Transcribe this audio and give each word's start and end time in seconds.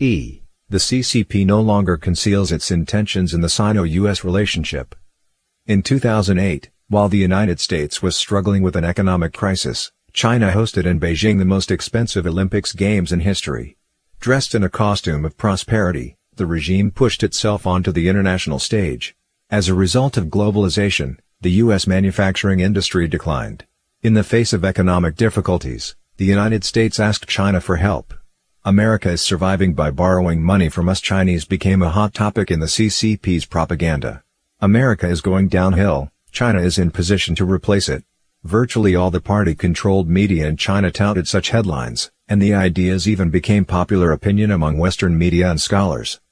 E. 0.00 0.42
The 0.68 0.78
CCP 0.78 1.46
no 1.46 1.60
longer 1.60 1.96
conceals 1.96 2.50
its 2.50 2.72
intentions 2.72 3.32
in 3.32 3.42
the 3.42 3.48
Sino-US 3.48 4.24
relationship. 4.24 4.96
In 5.66 5.84
2008, 5.84 6.68
while 6.88 7.08
the 7.08 7.18
United 7.18 7.60
States 7.60 8.02
was 8.02 8.16
struggling 8.16 8.64
with 8.64 8.74
an 8.74 8.82
economic 8.82 9.32
crisis, 9.32 9.92
China 10.12 10.50
hosted 10.50 10.84
in 10.84 10.98
Beijing 10.98 11.38
the 11.38 11.44
most 11.44 11.70
expensive 11.70 12.26
Olympics 12.26 12.72
Games 12.72 13.12
in 13.12 13.20
history. 13.20 13.76
Dressed 14.18 14.52
in 14.56 14.64
a 14.64 14.68
costume 14.68 15.24
of 15.24 15.36
prosperity, 15.36 16.16
the 16.34 16.46
regime 16.46 16.90
pushed 16.90 17.22
itself 17.22 17.64
onto 17.64 17.92
the 17.92 18.08
international 18.08 18.58
stage. 18.58 19.14
As 19.48 19.68
a 19.68 19.74
result 19.74 20.16
of 20.16 20.26
globalization, 20.26 21.18
the 21.40 21.52
U.S. 21.62 21.86
manufacturing 21.86 22.58
industry 22.58 23.06
declined. 23.06 23.64
In 24.02 24.14
the 24.14 24.24
face 24.24 24.52
of 24.52 24.64
economic 24.64 25.14
difficulties, 25.14 25.94
the 26.16 26.24
United 26.24 26.64
States 26.64 26.98
asked 26.98 27.28
China 27.28 27.60
for 27.60 27.76
help. 27.76 28.12
America 28.66 29.10
is 29.10 29.20
surviving 29.20 29.74
by 29.74 29.90
borrowing 29.90 30.42
money 30.42 30.70
from 30.70 30.88
us 30.88 30.98
Chinese 30.98 31.44
became 31.44 31.82
a 31.82 31.90
hot 31.90 32.14
topic 32.14 32.50
in 32.50 32.60
the 32.60 32.66
CCP's 32.66 33.44
propaganda. 33.44 34.24
America 34.58 35.06
is 35.06 35.20
going 35.20 35.48
downhill, 35.48 36.10
China 36.32 36.62
is 36.62 36.78
in 36.78 36.90
position 36.90 37.34
to 37.34 37.44
replace 37.44 37.90
it. 37.90 38.04
Virtually 38.42 38.96
all 38.96 39.10
the 39.10 39.20
party-controlled 39.20 40.08
media 40.08 40.48
in 40.48 40.56
China 40.56 40.90
touted 40.90 41.28
such 41.28 41.50
headlines, 41.50 42.10
and 42.26 42.40
the 42.40 42.54
ideas 42.54 43.06
even 43.06 43.28
became 43.28 43.66
popular 43.66 44.12
opinion 44.12 44.50
among 44.50 44.78
Western 44.78 45.18
media 45.18 45.50
and 45.50 45.60
scholars. 45.60 46.22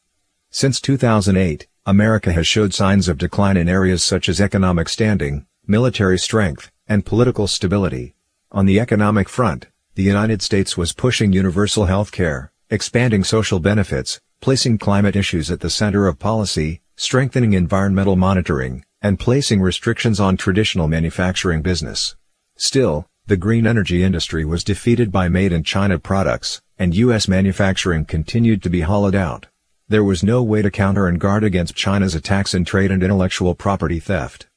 Since 0.48 0.80
2008, 0.80 1.66
America 1.84 2.32
has 2.32 2.48
showed 2.48 2.72
signs 2.72 3.08
of 3.08 3.18
decline 3.18 3.58
in 3.58 3.68
areas 3.68 4.02
such 4.02 4.30
as 4.30 4.40
economic 4.40 4.88
standing, 4.88 5.44
military 5.66 6.18
strength, 6.18 6.72
and 6.88 7.04
political 7.04 7.46
stability. 7.46 8.14
On 8.50 8.64
the 8.64 8.80
economic 8.80 9.28
front, 9.28 9.66
the 9.94 10.02
United 10.02 10.40
States 10.40 10.74
was 10.74 10.94
pushing 10.94 11.34
universal 11.34 11.84
health 11.84 12.12
care, 12.12 12.50
expanding 12.70 13.22
social 13.22 13.60
benefits, 13.60 14.20
placing 14.40 14.78
climate 14.78 15.14
issues 15.14 15.50
at 15.50 15.60
the 15.60 15.68
center 15.68 16.06
of 16.06 16.18
policy, 16.18 16.80
strengthening 16.96 17.52
environmental 17.52 18.16
monitoring, 18.16 18.84
and 19.02 19.18
placing 19.18 19.60
restrictions 19.60 20.18
on 20.18 20.38
traditional 20.38 20.88
manufacturing 20.88 21.60
business. 21.60 22.16
Still, 22.56 23.06
the 23.26 23.36
green 23.36 23.66
energy 23.66 24.02
industry 24.02 24.46
was 24.46 24.64
defeated 24.64 25.12
by 25.12 25.28
made-in-China 25.28 25.98
products, 25.98 26.62
and 26.78 26.94
U.S. 26.94 27.28
manufacturing 27.28 28.06
continued 28.06 28.62
to 28.62 28.70
be 28.70 28.80
hollowed 28.80 29.14
out. 29.14 29.48
There 29.88 30.02
was 30.02 30.22
no 30.22 30.42
way 30.42 30.62
to 30.62 30.70
counter 30.70 31.06
and 31.06 31.20
guard 31.20 31.44
against 31.44 31.76
China's 31.76 32.14
attacks 32.14 32.54
in 32.54 32.64
trade 32.64 32.90
and 32.90 33.02
intellectual 33.02 33.54
property 33.54 34.00
theft. 34.00 34.48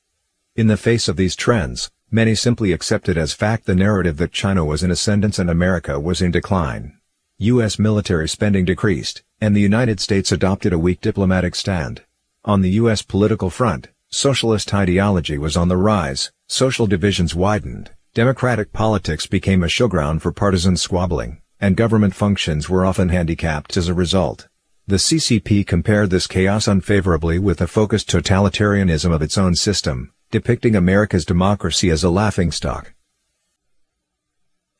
In 0.55 0.67
the 0.67 0.77
face 0.77 1.09
of 1.09 1.17
these 1.17 1.35
trends, 1.35 1.91
many 2.11 2.35
simply 2.35 2.71
accepted 2.71 3.17
as 3.17 3.33
fact 3.33 3.65
the 3.65 3.75
narrative 3.75 4.17
that 4.17 4.31
China 4.31 4.63
was 4.63 4.83
in 4.83 4.91
ascendance 4.91 5.39
and 5.39 5.49
America 5.49 5.99
was 5.99 6.21
in 6.21 6.31
decline. 6.31 6.97
U.S. 7.37 7.77
military 7.77 8.29
spending 8.29 8.65
decreased, 8.65 9.23
and 9.41 9.55
the 9.55 9.61
United 9.61 9.99
States 9.99 10.31
adopted 10.31 10.73
a 10.73 10.79
weak 10.79 11.01
diplomatic 11.01 11.55
stand. 11.55 12.03
On 12.45 12.61
the 12.61 12.71
U.S. 12.71 13.01
political 13.01 13.49
front, 13.49 13.89
Socialist 14.17 14.73
ideology 14.73 15.37
was 15.37 15.57
on 15.57 15.67
the 15.67 15.75
rise, 15.75 16.31
social 16.47 16.87
divisions 16.87 17.35
widened, 17.35 17.91
democratic 18.13 18.71
politics 18.71 19.25
became 19.25 19.61
a 19.61 19.67
showground 19.67 20.21
for 20.21 20.31
partisan 20.31 20.77
squabbling, 20.77 21.41
and 21.59 21.75
government 21.75 22.15
functions 22.15 22.69
were 22.69 22.85
often 22.85 23.09
handicapped 23.09 23.75
as 23.75 23.89
a 23.89 23.93
result. 23.93 24.47
The 24.87 24.95
CCP 24.95 25.67
compared 25.67 26.11
this 26.11 26.27
chaos 26.27 26.65
unfavorably 26.65 27.39
with 27.39 27.57
the 27.57 27.67
focused 27.67 28.09
totalitarianism 28.09 29.13
of 29.13 29.21
its 29.21 29.37
own 29.37 29.53
system, 29.53 30.13
depicting 30.31 30.75
America's 30.75 31.25
democracy 31.25 31.89
as 31.89 32.03
a 32.03 32.09
laughingstock. 32.09 32.93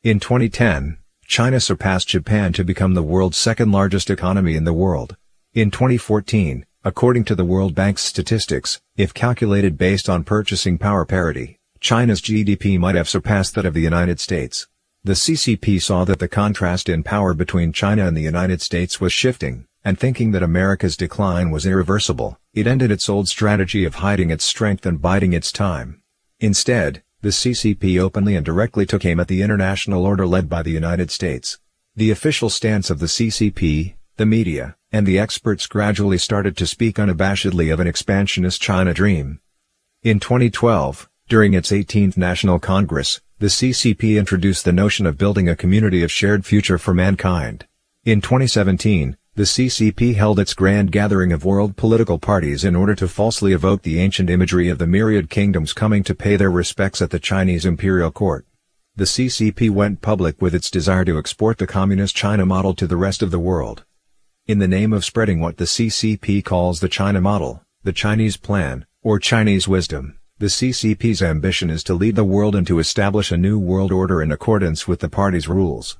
In 0.03 0.19
2010, 0.19 0.97
China 1.25 1.59
surpassed 1.59 2.07
Japan 2.07 2.53
to 2.53 2.63
become 2.63 2.93
the 2.93 3.03
world's 3.03 3.37
second 3.37 3.71
largest 3.71 4.09
economy 4.09 4.55
in 4.55 4.63
the 4.63 4.73
world. 4.73 5.17
In 5.53 5.71
2014, 5.71 6.65
According 6.87 7.23
to 7.23 7.33
the 7.33 7.43
World 7.43 7.73
Bank's 7.73 8.03
statistics, 8.03 8.79
if 8.95 9.11
calculated 9.11 9.75
based 9.75 10.07
on 10.07 10.23
purchasing 10.23 10.77
power 10.77 11.03
parity, 11.03 11.57
China's 11.79 12.21
GDP 12.21 12.77
might 12.77 12.93
have 12.93 13.09
surpassed 13.09 13.55
that 13.55 13.65
of 13.65 13.73
the 13.73 13.81
United 13.81 14.19
States. 14.19 14.67
The 15.03 15.13
CCP 15.13 15.81
saw 15.81 16.05
that 16.05 16.19
the 16.19 16.27
contrast 16.27 16.87
in 16.87 17.01
power 17.01 17.33
between 17.33 17.73
China 17.73 18.05
and 18.05 18.15
the 18.15 18.21
United 18.21 18.61
States 18.61 19.01
was 19.01 19.11
shifting, 19.11 19.65
and 19.85 19.99
thinking 19.99 20.31
that 20.31 20.41
America's 20.41 20.97
decline 20.97 21.51
was 21.51 21.67
irreversible, 21.67 22.39
it 22.55 22.65
ended 22.65 22.89
its 22.89 23.07
old 23.07 23.27
strategy 23.29 23.85
of 23.85 23.95
hiding 23.95 24.31
its 24.31 24.43
strength 24.43 24.83
and 24.85 24.99
biding 24.99 25.31
its 25.31 25.51
time. 25.51 26.01
Instead, 26.39 27.03
the 27.21 27.29
CCP 27.29 27.99
openly 27.99 28.35
and 28.35 28.43
directly 28.43 28.87
took 28.87 29.05
aim 29.05 29.19
at 29.19 29.27
the 29.27 29.43
international 29.43 30.03
order 30.03 30.25
led 30.25 30.49
by 30.49 30.63
the 30.63 30.71
United 30.71 31.11
States. 31.11 31.59
The 31.95 32.09
official 32.09 32.49
stance 32.49 32.89
of 32.89 32.97
the 32.97 33.05
CCP, 33.05 33.93
the 34.17 34.25
media, 34.25 34.75
and 34.91 35.05
the 35.05 35.19
experts 35.19 35.67
gradually 35.67 36.17
started 36.17 36.57
to 36.57 36.67
speak 36.67 36.95
unabashedly 36.95 37.71
of 37.71 37.79
an 37.79 37.87
expansionist 37.87 38.61
China 38.61 38.93
dream. 38.93 39.39
In 40.01 40.19
2012, 40.19 41.07
during 41.29 41.53
its 41.53 41.71
18th 41.71 42.17
National 42.17 42.59
Congress, 42.59 43.21
the 43.37 43.47
CCP 43.47 44.17
introduced 44.17 44.65
the 44.65 44.73
notion 44.73 45.05
of 45.05 45.17
building 45.17 45.47
a 45.47 45.55
community 45.55 46.01
of 46.01 46.11
shared 46.11 46.43
future 46.43 46.77
for 46.77 46.93
mankind. 46.93 47.67
In 48.03 48.21
2017, 48.21 49.17
the 49.35 49.43
CCP 49.43 50.15
held 50.15 50.39
its 50.39 50.53
grand 50.53 50.93
gathering 50.93 51.33
of 51.33 51.43
world 51.43 51.75
political 51.75 52.17
parties 52.17 52.63
in 52.63 52.73
order 52.73 52.95
to 52.95 53.05
falsely 53.05 53.51
evoke 53.51 53.81
the 53.81 53.99
ancient 53.99 54.29
imagery 54.29 54.69
of 54.69 54.77
the 54.77 54.87
myriad 54.87 55.29
kingdoms 55.29 55.73
coming 55.73 56.03
to 56.03 56.15
pay 56.15 56.37
their 56.37 56.49
respects 56.49 57.01
at 57.01 57.09
the 57.09 57.19
Chinese 57.19 57.65
imperial 57.65 58.11
court. 58.11 58.45
The 58.95 59.03
CCP 59.03 59.69
went 59.71 60.01
public 60.01 60.41
with 60.41 60.55
its 60.55 60.71
desire 60.71 61.03
to 61.03 61.17
export 61.17 61.57
the 61.57 61.67
communist 61.67 62.15
China 62.15 62.45
model 62.45 62.73
to 62.75 62.87
the 62.87 62.95
rest 62.95 63.21
of 63.21 63.29
the 63.29 63.39
world. 63.39 63.83
In 64.47 64.59
the 64.59 64.69
name 64.69 64.93
of 64.93 65.03
spreading 65.03 65.41
what 65.41 65.57
the 65.57 65.65
CCP 65.65 66.45
calls 66.45 66.79
the 66.79 66.87
China 66.87 67.19
model, 67.19 67.61
the 67.83 67.91
Chinese 67.91 68.37
plan, 68.37 68.85
or 69.03 69.19
Chinese 69.19 69.67
wisdom, 69.67 70.17
the 70.37 70.45
CCP's 70.45 71.21
ambition 71.21 71.69
is 71.69 71.83
to 71.83 71.93
lead 71.93 72.15
the 72.15 72.23
world 72.23 72.55
and 72.55 72.65
to 72.67 72.79
establish 72.79 73.33
a 73.33 73.37
new 73.37 73.59
world 73.59 73.91
order 73.91 74.21
in 74.21 74.31
accordance 74.31 74.87
with 74.87 75.01
the 75.01 75.09
party's 75.09 75.49
rules. 75.49 75.97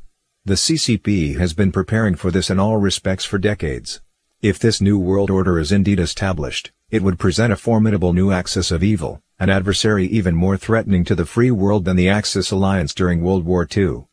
The 0.47 0.53
CCP 0.53 1.39
has 1.39 1.55
been 1.55 1.71
preparing 1.71 2.13
for 2.13 2.29
this 2.29 2.51
in 2.51 2.59
all 2.59 2.77
respects 2.77 3.25
for 3.25 3.39
decades. 3.39 3.99
If 4.43 4.59
this 4.59 4.79
new 4.79 4.99
world 4.99 5.31
order 5.31 5.57
is 5.57 5.71
indeed 5.71 5.99
established, 5.99 6.71
it 6.91 7.01
would 7.01 7.17
present 7.17 7.51
a 7.51 7.55
formidable 7.55 8.13
new 8.13 8.29
axis 8.29 8.69
of 8.69 8.83
evil, 8.83 9.23
an 9.39 9.49
adversary 9.49 10.05
even 10.05 10.35
more 10.35 10.55
threatening 10.55 11.03
to 11.05 11.15
the 11.15 11.25
free 11.25 11.49
world 11.49 11.83
than 11.85 11.95
the 11.95 12.09
Axis 12.09 12.51
alliance 12.51 12.93
during 12.93 13.21
World 13.21 13.43
War 13.43 13.67
II. 13.75 14.05